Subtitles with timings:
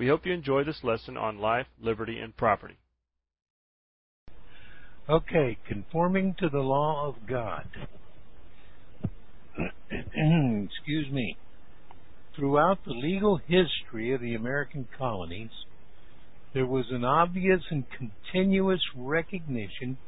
[0.00, 2.78] We hope you enjoy this lesson on life, liberty, and property.
[5.06, 7.68] Okay, conforming to the law of God.
[9.90, 11.36] Excuse me.
[12.34, 15.50] Throughout the legal history of the American colonies,
[16.54, 19.98] there was an obvious and continuous recognition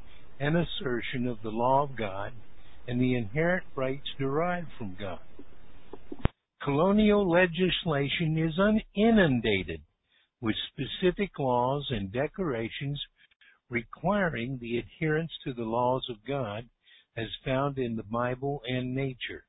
[0.41, 2.33] and assertion of the law of God
[2.89, 5.19] and the inherent rights derived from God
[6.63, 8.59] colonial legislation is
[8.95, 9.81] inundated
[10.41, 13.01] with specific laws and declarations
[13.69, 16.69] requiring the adherence to the laws of God
[17.17, 19.45] as found in the Bible and nature.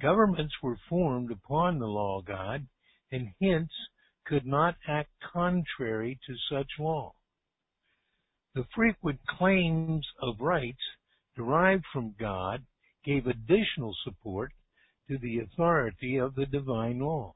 [0.00, 2.66] Governments were formed upon the law of God
[3.10, 3.70] and hence
[4.24, 7.14] could not act contrary to such law.
[8.54, 10.78] The frequent claims of rights
[11.36, 12.64] derived from God
[13.04, 14.52] gave additional support
[15.08, 17.34] to the authority of the divine law.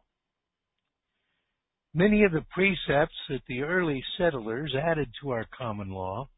[1.94, 6.28] Many of the precepts that the early settlers added to our common law,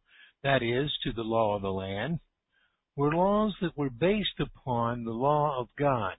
[0.42, 2.18] that is, to the law of the land,
[2.96, 6.14] were laws that were based upon the law of God.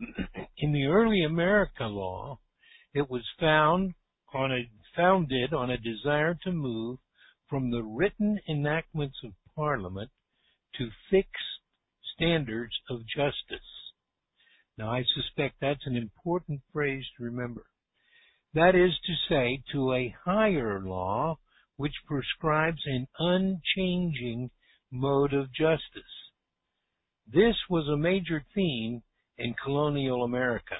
[0.58, 2.38] In the early America law,
[2.92, 3.94] it was found
[4.32, 6.98] on a, founded on a desire to move
[7.48, 10.10] from the written enactments of Parliament
[10.76, 11.53] to fixed
[12.14, 13.68] standards of justice.
[14.76, 17.64] Now, I suspect that's an important phrase to remember.
[18.54, 21.38] That is to say, to a higher law
[21.76, 24.50] which prescribes an unchanging
[24.90, 26.02] mode of justice.
[27.26, 29.02] This was a major theme
[29.38, 30.76] in colonial America.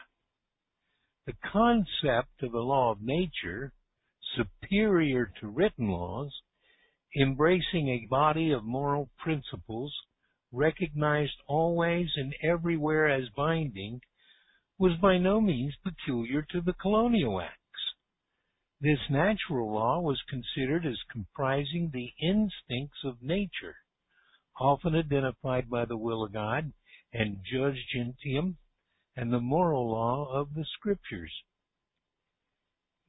[1.26, 3.72] The concept of a law of nature,
[4.36, 6.32] superior to written laws,
[7.16, 9.92] embracing a body of moral principles
[10.54, 14.00] recognized always and everywhere as binding,
[14.78, 17.58] was by no means peculiar to the colonial acts.
[18.80, 23.76] This natural law was considered as comprising the instincts of nature,
[24.60, 26.72] often identified by the will of God
[27.12, 28.58] and jus gentium
[29.16, 31.32] and the moral law of the scriptures.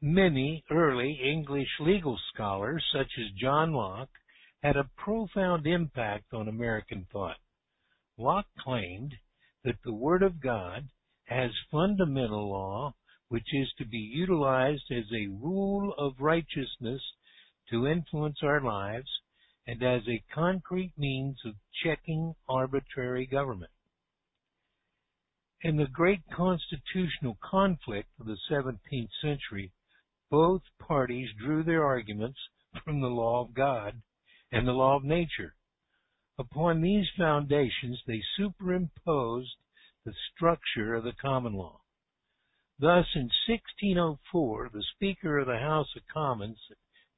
[0.01, 4.09] Many early English legal scholars, such as John Locke,
[4.65, 7.37] had a profound impact on American thought.
[8.17, 9.13] Locke claimed
[9.63, 10.89] that the Word of God
[11.25, 12.95] has fundamental law
[13.27, 17.01] which is to be utilized as a rule of righteousness
[17.69, 19.07] to influence our lives
[19.67, 21.53] and as a concrete means of
[21.83, 23.71] checking arbitrary government.
[25.61, 29.73] In the great constitutional conflict of the 17th century,
[30.31, 32.39] both parties drew their arguments
[32.83, 34.01] from the law of God
[34.55, 35.53] and the law of nature.
[36.39, 39.57] Upon these foundations they superimposed
[40.05, 41.81] the structure of the common law.
[42.79, 46.57] Thus, in 1604, the Speaker of the House of Commons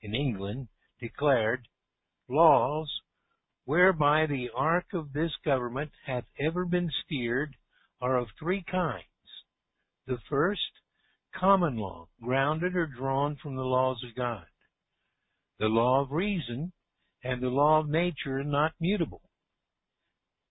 [0.02, 1.68] in England declared,
[2.28, 2.90] Laws
[3.66, 7.56] whereby the ark of this government hath ever been steered
[8.02, 9.04] are of three kinds.
[10.08, 10.82] The first,
[11.36, 14.48] common law, grounded or drawn from the laws of God.
[15.60, 16.72] The law of reason,
[17.24, 19.22] and the law of nature not mutable.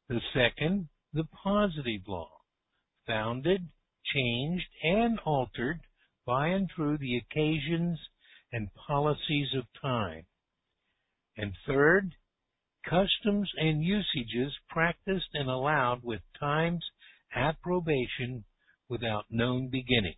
[0.08, 2.30] The second, the positive law,
[3.06, 3.68] founded,
[4.14, 5.80] changed, and altered
[6.26, 7.98] by and through the occasions
[8.52, 10.26] and policies of time.
[11.36, 12.14] And third,
[12.84, 16.84] customs and usages practiced and allowed with time's
[17.34, 18.44] approbation
[18.88, 20.16] without known beginning.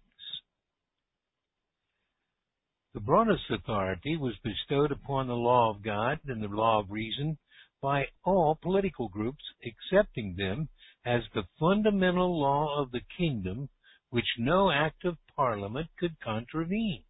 [2.99, 7.39] The broadest authority was bestowed upon the law of God and the law of reason
[7.81, 10.69] by all political groups accepting them
[11.05, 13.69] as the fundamental law of the kingdom
[14.11, 17.05] which no act of parliament could contravene.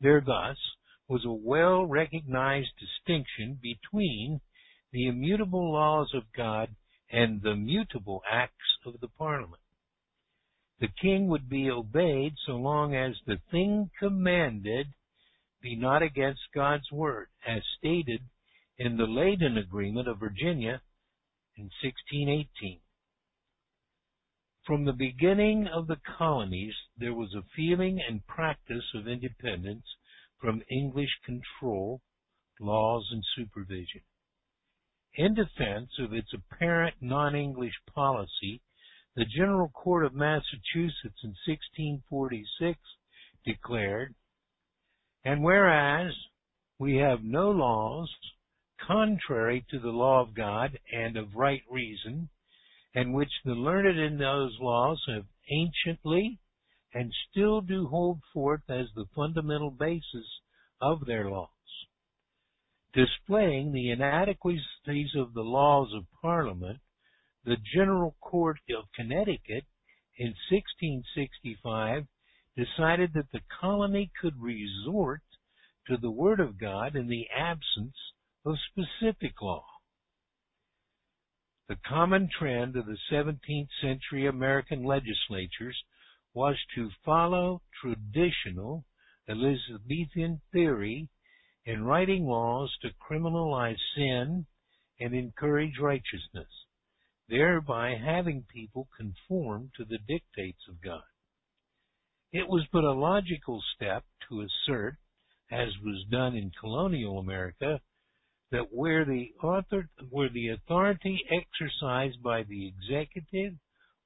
[0.00, 0.58] There thus
[1.06, 4.40] was a well recognized distinction between
[4.90, 6.74] the immutable laws of God
[7.08, 9.59] and the mutable acts of the Parliament.
[10.80, 14.86] The king would be obeyed so long as the thing commanded
[15.60, 18.22] be not against God's word, as stated
[18.78, 20.80] in the Leyden Agreement of Virginia
[21.54, 22.80] in 1618.
[24.64, 29.84] From the beginning of the colonies, there was a feeling and practice of independence
[30.38, 32.00] from English control,
[32.58, 34.00] laws, and supervision.
[35.12, 38.62] In defense of its apparent non-English policy,
[39.20, 42.78] the General Court of Massachusetts in 1646
[43.44, 44.14] declared,
[45.26, 46.14] And whereas
[46.78, 48.10] we have no laws
[48.86, 52.30] contrary to the law of God and of right reason,
[52.94, 56.38] and which the learned in those laws have anciently
[56.94, 60.40] and still do hold forth as the fundamental basis
[60.80, 61.50] of their laws.
[62.94, 66.78] Displaying the inadequacies of the laws of Parliament,
[67.44, 69.64] the General Court of Connecticut
[70.16, 72.06] in 1665
[72.56, 75.22] decided that the colony could resort
[75.86, 77.96] to the Word of God in the absence
[78.44, 79.64] of specific law.
[81.68, 85.76] The common trend of the 17th century American legislatures
[86.34, 88.84] was to follow traditional
[89.28, 91.08] Elizabethan theory
[91.64, 94.46] in writing laws to criminalize sin
[94.98, 96.48] and encourage righteousness,
[97.30, 101.02] thereby having people conform to the dictates of God.
[102.32, 104.96] It was but a logical step to assert,
[105.50, 107.80] as was done in colonial America,
[108.50, 113.54] that where the author, where the authority exercised by the executive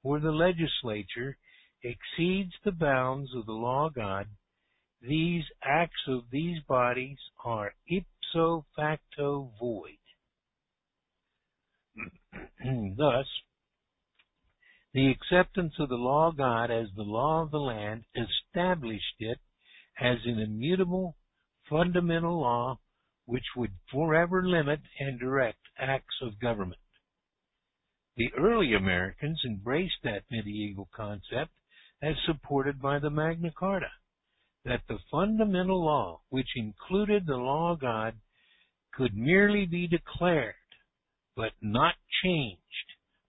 [0.03, 1.37] or the legislature
[1.83, 4.27] exceeds the bounds of the law of God,
[5.01, 9.97] these acts of these bodies are ipso facto void.
[12.97, 13.27] Thus,
[14.93, 19.39] the acceptance of the law of God as the law of the land established it
[19.99, 21.15] as an immutable
[21.69, 22.79] fundamental law
[23.25, 26.79] which would forever limit and direct acts of government.
[28.17, 31.51] The early Americans embraced that medieval concept
[32.01, 33.91] as supported by the Magna Carta,
[34.63, 38.15] that the fundamental law, which included the law of God,
[38.93, 40.55] could merely be declared,
[41.35, 42.61] but not changed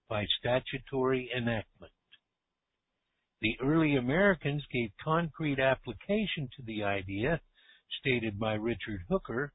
[0.08, 1.92] by statutory enactment.
[3.40, 7.40] The early Americans gave concrete application to the idea
[8.00, 9.52] stated by Richard Hooker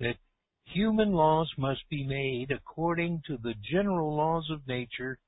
[0.00, 0.16] that
[0.64, 5.18] human laws must be made according to the general laws of nature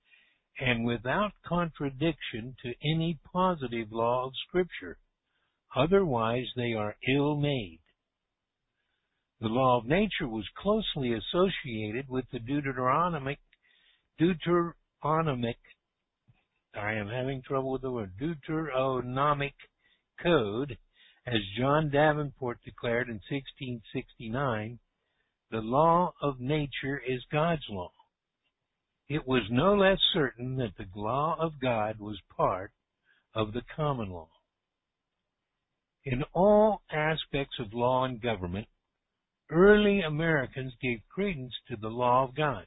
[0.58, 4.98] and without contradiction to any positive law of Scripture.
[5.74, 7.80] Otherwise, they are ill made.
[9.40, 13.38] The law of nature was closely associated with the Deuteronomic,
[14.18, 15.58] Deuteronomic,
[16.74, 19.54] I am having trouble with the word, Deuteronomic
[20.22, 20.78] Code
[21.26, 24.78] as John Davenport declared in 1669,
[25.50, 27.92] the law of nature is God's law.
[29.08, 32.72] It was no less certain that the law of God was part
[33.34, 34.28] of the common law.
[36.04, 38.68] In all aspects of law and government,
[39.50, 42.66] early Americans gave credence to the law of God,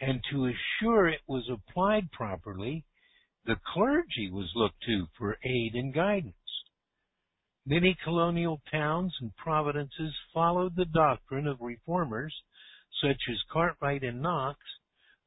[0.00, 2.84] and to assure it was applied properly,
[3.44, 6.34] the clergy was looked to for aid and guidance.
[7.66, 12.34] Many colonial towns and provinces followed the doctrine of reformers
[13.02, 14.58] such as Cartwright and Knox,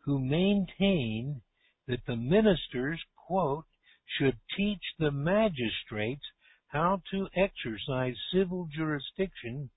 [0.06, 1.42] who maintained
[1.88, 3.66] that the ministers, quote,
[4.18, 6.26] should teach the magistrates
[6.68, 9.70] how to exercise civil jurisdiction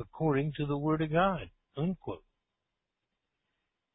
[0.00, 2.24] according to the Word of God, unquote.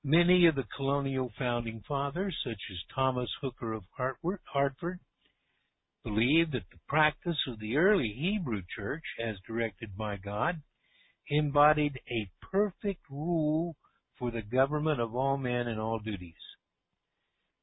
[0.04, 5.00] Many of the colonial founding fathers, such as Thomas Hooker of Hartford,
[6.04, 10.62] believed that the practice of the early Hebrew church, as directed by God,
[11.30, 13.78] embodied a perfect rule
[14.20, 16.34] for the government of all men and all duties.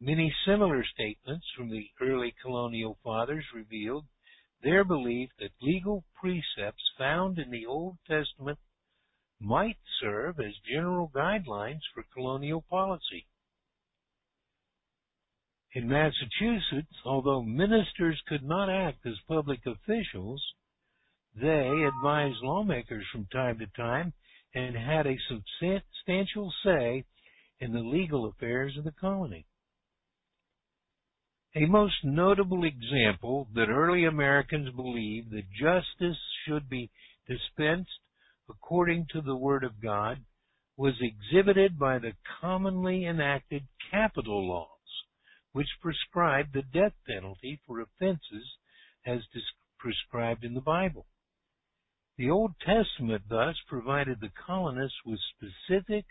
[0.00, 4.06] Many similar statements from the early colonial fathers revealed
[4.62, 8.58] their belief that legal precepts found in the Old Testament
[9.40, 13.26] might serve as general guidelines for colonial policy.
[15.72, 20.44] In Massachusetts, although ministers could not act as public officials,
[21.34, 24.12] they advised lawmakers from time to time
[24.54, 27.04] and had a substantial say
[27.60, 29.46] in the legal affairs of the colony.
[31.56, 36.92] A most notable example that early Americans believed that justice should be
[37.26, 37.98] dispensed
[38.48, 40.24] according to the Word of God
[40.76, 44.68] was exhibited by the commonly enacted capital laws,
[45.50, 48.56] which prescribed the death penalty for offenses
[49.04, 49.26] as
[49.76, 51.06] prescribed in the Bible.
[52.16, 56.04] The Old Testament thus provided the colonists with specific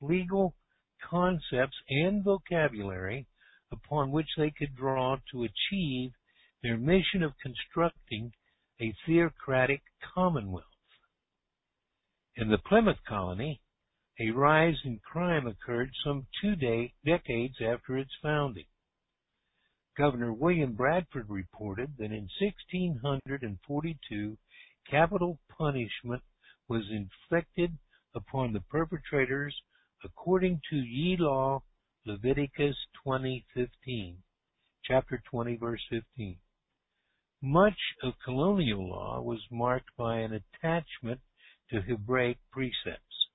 [0.00, 0.56] legal
[1.00, 3.28] concepts and vocabulary
[3.72, 6.12] upon which they could draw to achieve
[6.62, 8.32] their mission of constructing
[8.80, 9.82] a theocratic
[10.14, 10.64] commonwealth.
[12.36, 13.60] In the Plymouth colony,
[14.18, 16.54] a rise in crime occurred some two
[17.04, 18.66] decades after its founding.
[19.96, 24.38] Governor William Bradford reported that in 1642
[24.90, 26.22] capital punishment
[26.68, 27.76] was inflicted
[28.14, 29.54] upon the perpetrators
[30.04, 31.62] according to ye law
[32.06, 32.76] Leviticus
[33.06, 34.22] 20:15,
[34.82, 36.38] chapter 20 verse 15.
[37.42, 41.20] Much of colonial law was marked by an attachment
[41.68, 43.28] to Hebraic precepts.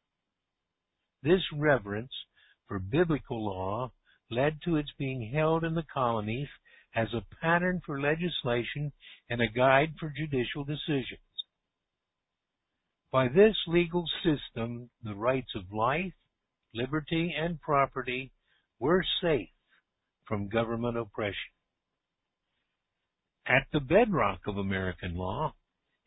[1.21, 2.11] This reverence
[2.67, 3.91] for biblical law
[4.31, 6.49] led to its being held in the colonies
[6.95, 8.91] as a pattern for legislation
[9.29, 11.19] and a guide for judicial decisions.
[13.11, 16.13] By this legal system, the rights of life,
[16.73, 18.31] liberty, and property
[18.79, 19.49] were safe
[20.27, 21.51] from government oppression.
[23.47, 25.53] At the bedrock of American law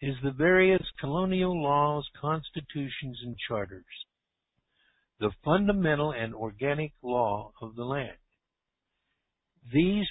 [0.00, 3.84] is the various colonial laws, constitutions, and charters,
[5.20, 8.18] the fundamental and organic law of the land.
[9.72, 10.06] These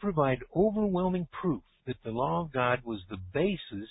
[0.00, 3.88] provide overwhelming proof that the law of God was the basis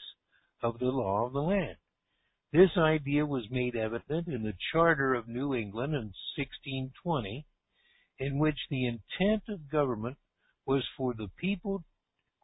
[0.62, 1.78] of the law of the land.
[2.54, 7.46] This idea was made evident in the Charter of New England in 1620,
[8.22, 10.16] in which the intent of government
[10.68, 11.84] was for the people,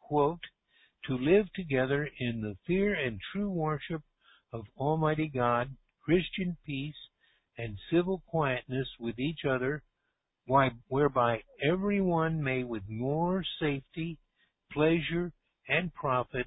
[0.08, 0.40] quote,
[1.06, 4.02] to live together in the fear and true worship
[4.52, 6.96] of Almighty God, Christian peace,
[7.56, 9.84] and civil quietness with each other,
[10.88, 14.18] whereby every one may with more safety,
[14.72, 15.32] pleasure,
[15.68, 16.46] and profit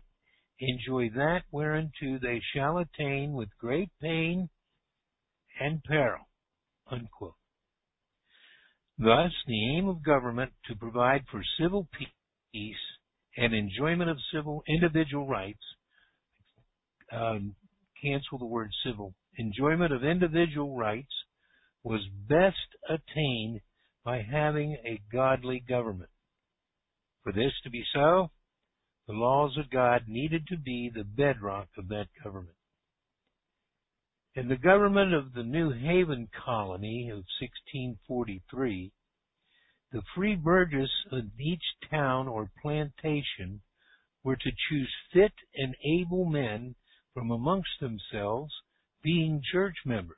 [0.59, 4.49] enjoy that whereunto they shall attain with great pain
[5.57, 6.25] and peril.
[6.89, 7.40] Unquote.
[9.03, 11.87] Thus, the aim of government to provide for civil
[12.53, 12.75] peace
[13.35, 15.63] and enjoyment of civil individual rights,
[17.11, 17.55] um,
[17.99, 21.11] cancel the word civil, enjoyment of individual rights
[21.83, 23.61] was best attained
[24.05, 26.11] by having a godly government.
[27.23, 28.29] For this to be so,
[29.07, 32.55] the laws of God needed to be the bedrock of that government.
[34.33, 38.93] In the government of the New Haven colony of 1643,
[39.91, 43.61] the free burgess of each town or plantation
[44.23, 46.75] were to choose fit and able men
[47.13, 48.53] from amongst themselves,
[49.03, 50.17] being church members,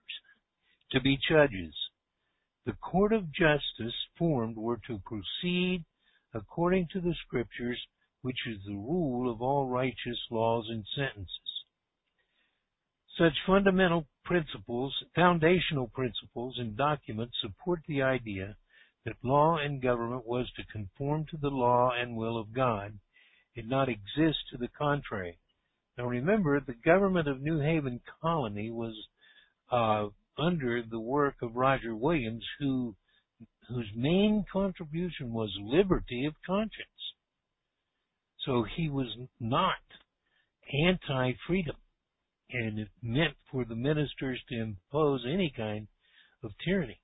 [0.91, 1.73] to be judges.
[2.65, 5.85] The court of justice formed were to proceed
[6.35, 7.83] according to the scriptures,
[8.21, 11.52] which is the rule of all righteous laws and sentences.
[13.17, 18.55] Such fundamental principles, foundational principles and documents support the idea
[19.05, 22.99] that law and government was to conform to the law and will of God,
[23.55, 25.37] and not exist to the contrary.
[25.97, 28.95] Now remember, the government of New Haven Colony was
[29.71, 32.95] uh, under the work of Roger Williams, who
[33.69, 36.87] whose main contribution was liberty of conscience.
[38.45, 39.07] So he was
[39.39, 39.75] not
[40.73, 41.75] anti-freedom,
[42.53, 45.87] and it meant for the ministers to impose any kind
[46.43, 46.99] of tyranny.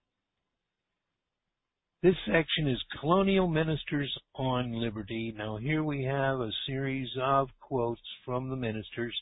[2.02, 5.34] This section is Colonial Ministers on Liberty.
[5.36, 9.14] Now here we have a series of quotes from the ministers.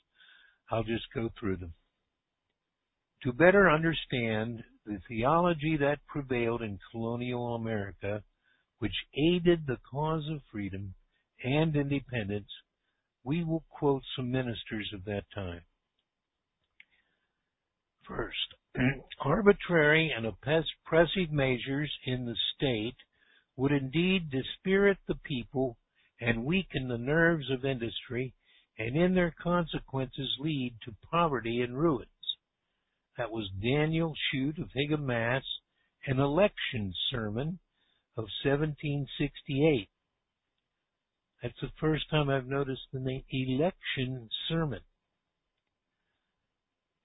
[0.69, 1.73] I'll just go through them.
[3.23, 8.21] To better understand the theology that prevailed in colonial America,
[8.79, 10.93] which aided the cause of freedom
[11.43, 12.51] and independence,
[13.23, 15.61] we will quote some ministers of that time.
[18.07, 18.53] First,
[19.19, 22.95] arbitrary and oppressive measures in the state
[23.57, 25.77] would indeed dispirit the people
[26.21, 28.33] and weaken the nerves of industry
[28.77, 32.07] and in their consequences lead to poverty and ruins.
[33.17, 35.43] That was Daniel Shute of Hingham, Mass,
[36.05, 37.59] an election sermon
[38.15, 39.89] of 1768.
[41.41, 44.81] That's the first time I've noticed the name election sermon.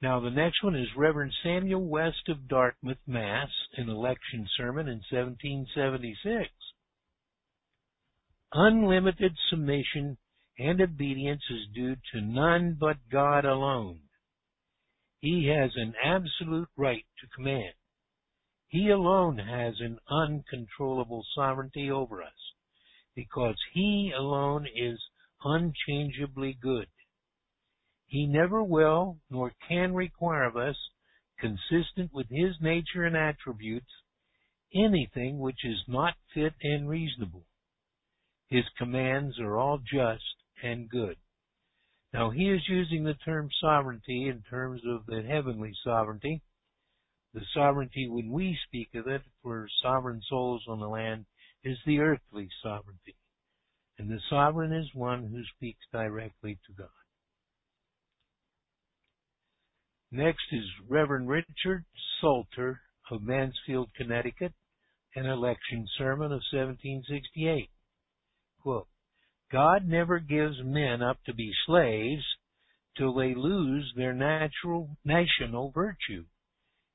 [0.03, 5.01] Now the next one is Reverend Samuel West of Dartmouth, Mass, an election sermon in
[5.09, 6.51] 1776.
[8.53, 10.19] unlimited submission
[10.59, 14.01] and obedience is due to none but God alone.
[15.21, 17.75] He has an absolute right to command.
[18.67, 22.55] He alone has an uncontrollable sovereignty over us
[23.15, 24.99] because He alone is
[25.45, 26.89] unchangeably good.
[28.13, 30.77] He never will nor can require of us,
[31.39, 33.91] consistent with His nature and attributes,
[34.75, 37.47] anything which is not fit and reasonable.
[38.49, 41.17] His commands are all just and good.
[42.13, 46.43] Now he is using the term sovereignty in terms of the heavenly sovereignty.
[47.33, 51.25] The sovereignty when we speak of it for sovereign souls on the land
[51.65, 53.17] is the earthly sovereignty.
[53.99, 57.02] And the sovereign is one who speaks directly to God.
[60.15, 61.87] Next is Reverend Richard
[62.21, 64.53] Salter of Mansfield, Connecticut,
[65.17, 67.71] an election sermon of 1768.
[68.61, 68.89] Quote,
[69.51, 72.25] God never gives men up to be slaves
[72.99, 76.27] till they lose their natural national virtue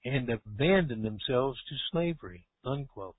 [0.06, 2.46] and abandon themselves to slavery.
[2.64, 3.16] Unquote.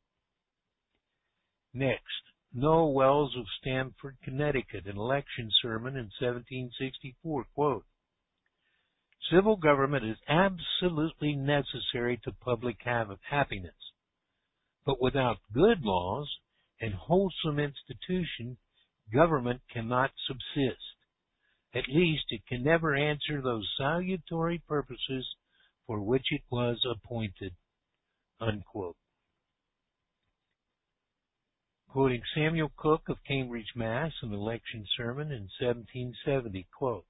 [1.75, 2.23] Next,
[2.55, 7.85] Noah Welles of Stamford, Connecticut, an election sermon in 1764, quote,
[9.31, 13.75] Civil government is absolutely necessary to public happiness,
[14.87, 16.29] but without good laws
[16.81, 18.57] and wholesome institution,
[19.13, 20.83] government cannot subsist.
[21.75, 25.27] At least it can never answer those salutary purposes
[25.87, 27.55] for which it was appointed.
[28.41, 28.97] Unquote.
[31.89, 37.07] Quoting Samuel Cooke of Cambridge, Mass., an election sermon in 1770, quote,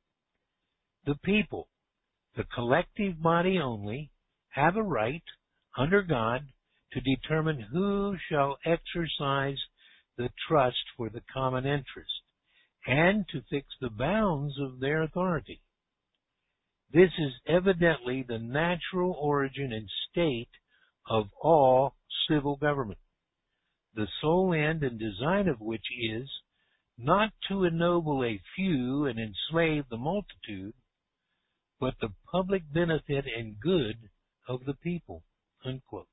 [1.04, 1.68] The people,
[2.38, 4.12] the collective body only,
[4.50, 5.24] have a right,
[5.76, 6.42] under God,
[6.92, 9.58] to determine who shall exercise
[10.16, 12.22] the trust for the common interest
[12.86, 15.60] and to fix the bounds of their authority.
[16.92, 20.48] This is evidently the natural origin and state
[21.10, 21.96] of all
[22.30, 23.00] civil government,
[23.94, 26.30] the sole end and design of which is
[26.96, 30.74] not to ennoble a few and enslave the multitude,
[31.80, 33.96] but the public benefit and good
[34.48, 35.22] of the people.
[35.64, 36.08] Unquote.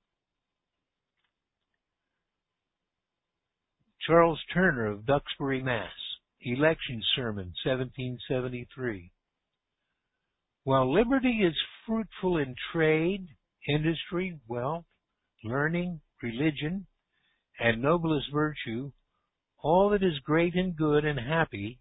[4.06, 5.91] Charles Turner of Duxbury, Mass.
[6.41, 9.12] Election Sermon, 1773.
[10.63, 11.56] While liberty is
[11.88, 13.28] fruitful in trade,
[13.67, 14.86] industry, wealth,
[15.43, 16.86] learning, religion,
[17.60, 18.91] and noblest virtue,
[19.58, 21.80] all that is great and good and happy,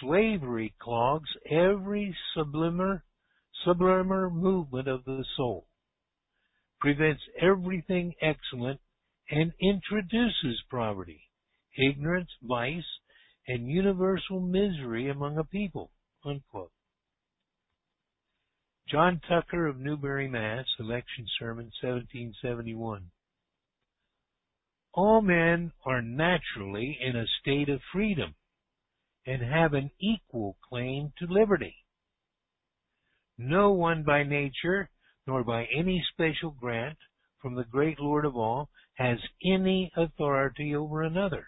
[0.00, 3.04] slavery clogs every sublimer,
[3.64, 5.66] sublimer movement of the soul,
[6.80, 8.80] prevents everything excellent
[9.30, 11.22] and introduces poverty,
[11.76, 12.82] ignorance, vice,
[13.46, 15.90] and universal misery among a people.
[16.24, 16.72] Unquote.
[18.90, 23.10] John Tucker of Newbury, Mass., Election Sermon, 1771.
[24.94, 28.34] All men are naturally in a state of freedom
[29.28, 31.76] and have an equal claim to liberty.
[33.36, 34.88] No one by nature,
[35.26, 36.96] nor by any special grant
[37.42, 41.46] from the great Lord of all, has any authority over another.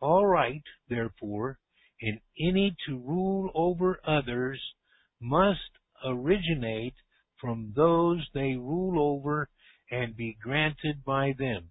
[0.00, 1.60] All right, therefore,
[2.00, 4.60] in any to rule over others
[5.20, 6.94] must originate
[7.40, 9.48] from those they rule over
[9.92, 11.70] and be granted by them.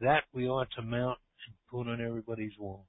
[0.00, 2.88] That we ought to mount and put on everybody's wall.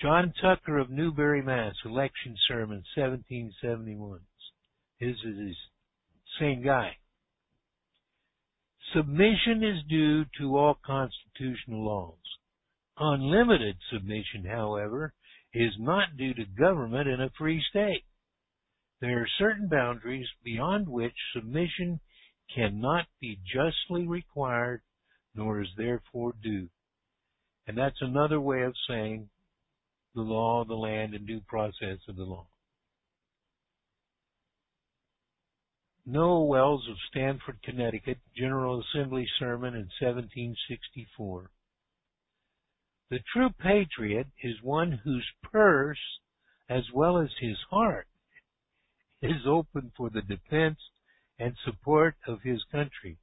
[0.00, 1.74] John Tucker of Newbury, Mass.
[1.84, 4.20] Election Sermon, 1771.
[4.98, 5.56] His is his
[6.38, 6.98] same guy.
[8.94, 12.18] Submission is due to all constitutional laws.
[12.98, 15.14] Unlimited submission, however,
[15.54, 18.04] is not due to government in a free state.
[19.00, 22.00] There are certain boundaries beyond which submission
[22.54, 24.82] cannot be justly required
[25.34, 26.68] nor is therefore due.
[27.66, 29.28] And that's another way of saying
[30.16, 32.48] the law of the land and due process of the law.
[36.06, 41.50] Noah Welles of Stamford, Connecticut, General Assembly sermon in 1764.
[43.10, 45.98] The true patriot is one whose purse,
[46.68, 48.08] as well as his heart,
[49.20, 50.78] is open for the defense
[51.38, 53.18] and support of his country.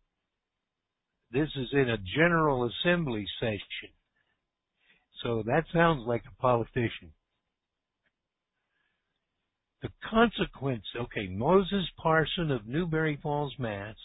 [1.32, 3.94] This is in a General Assembly session.
[5.24, 7.14] So that sounds like a politician.
[9.82, 13.96] The consequence, okay, Moses Parson of Newbury Falls, Mass.,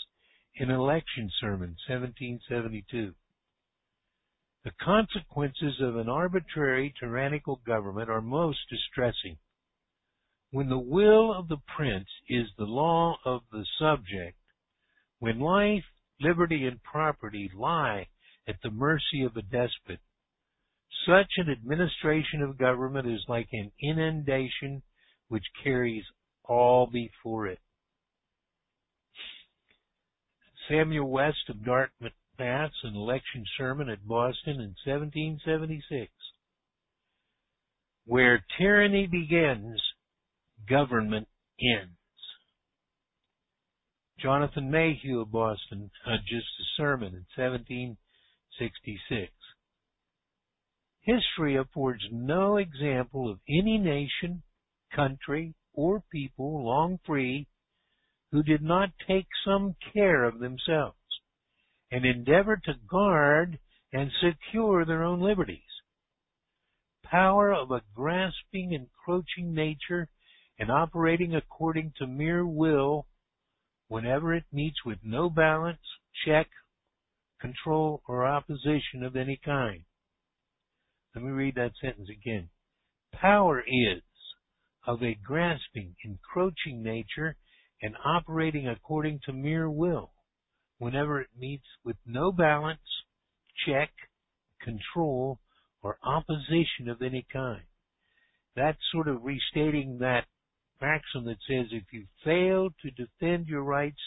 [0.54, 3.14] in Election Sermon, 1772.
[4.64, 9.38] The consequences of an arbitrary, tyrannical government are most distressing.
[10.50, 14.36] When the will of the prince is the law of the subject,
[15.20, 15.84] when life,
[16.20, 18.08] liberty, and property lie
[18.48, 20.00] at the mercy of a despot,
[21.06, 24.82] such an administration of government is like an inundation
[25.28, 26.04] which carries
[26.44, 27.60] all before it.
[30.68, 36.12] Samuel West of Dartmouth, Mass., an election sermon at Boston in 1776.
[38.04, 39.82] Where tyranny begins,
[40.68, 41.26] government
[41.60, 41.92] ends.
[44.20, 49.32] Jonathan Mayhew of Boston, uh, just a sermon in 1766.
[51.08, 54.42] History affords no example of any nation,
[54.94, 57.46] country, or people long free
[58.30, 60.98] who did not take some care of themselves
[61.90, 63.58] and endeavor to guard
[63.90, 65.62] and secure their own liberties.
[67.04, 70.10] Power of a grasping, encroaching nature
[70.58, 73.06] and operating according to mere will
[73.86, 75.80] whenever it meets with no balance,
[76.26, 76.50] check,
[77.40, 79.84] control, or opposition of any kind.
[81.14, 82.50] Let me read that sentence again.
[83.12, 84.02] Power is
[84.86, 87.36] of a grasping, encroaching nature
[87.82, 90.12] and operating according to mere will
[90.78, 92.80] whenever it meets with no balance,
[93.66, 93.90] check,
[94.62, 95.40] control,
[95.82, 97.62] or opposition of any kind.
[98.54, 100.26] That's sort of restating that
[100.80, 104.00] maxim that says if you fail to defend your rights,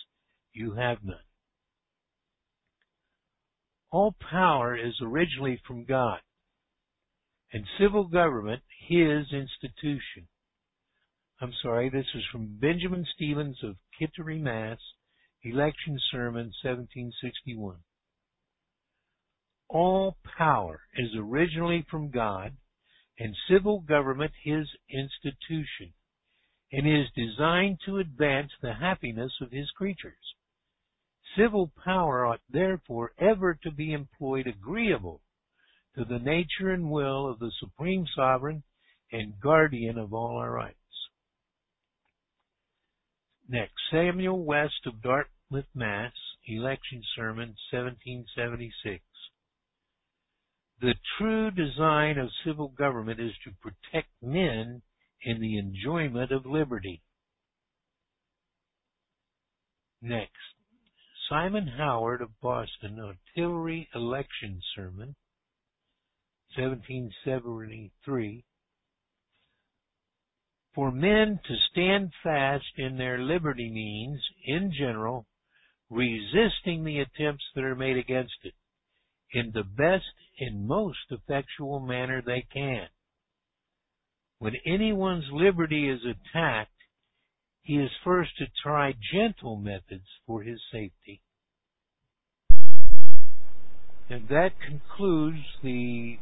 [0.53, 1.17] you have none.
[3.91, 6.19] All power is originally from God,
[7.53, 10.27] and civil government His institution.
[11.41, 14.79] I'm sorry, this is from Benjamin Stevens of Kittery, Mass.,
[15.43, 17.77] Election Sermon 1761.
[19.69, 22.53] All power is originally from God,
[23.17, 25.93] and civil government His institution
[26.71, 30.13] and is designed to advance the happiness of his creatures.
[31.37, 35.21] Civil power ought therefore ever to be employed agreeable
[35.95, 38.63] to the nature and will of the Supreme Sovereign
[39.11, 40.77] and guardian of all our rights.
[43.49, 46.13] Next, Samuel West of Dartmouth, Mass.,
[46.47, 49.03] Election Sermon, 1776.
[50.79, 54.81] The true design of civil government is to protect men
[55.23, 57.03] in the enjoyment of liberty.
[60.01, 60.31] Next,
[61.29, 65.15] Simon Howard of Boston, Artillery Election Sermon,
[66.55, 68.43] 1773.
[70.73, 75.27] For men to stand fast in their liberty means, in general,
[75.89, 78.53] resisting the attempts that are made against it
[79.33, 80.05] in the best
[80.39, 82.87] and most effectual manner they can.
[84.39, 86.71] When anyone's liberty is attacked,
[87.61, 91.21] he is first to try gentle methods for his safety.
[94.09, 96.17] And that concludes the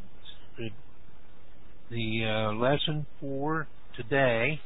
[0.60, 4.60] the, uh, lesson for today.